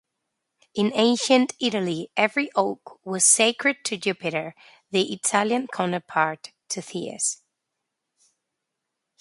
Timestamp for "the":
4.89-5.13